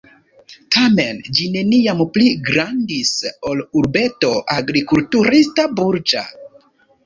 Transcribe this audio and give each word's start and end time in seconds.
Tamen 0.75 1.19
ĝi 1.37 1.49
neniam 1.55 2.01
pli 2.15 2.31
grandis 2.49 3.13
ol 3.53 3.63
urbeto 3.83 4.35
agrikulturista-burĝa. 4.59 6.29